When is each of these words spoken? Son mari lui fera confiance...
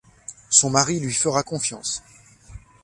Son 0.49 0.71
mari 0.71 0.99
lui 0.99 1.13
fera 1.13 1.43
confiance... 1.43 2.01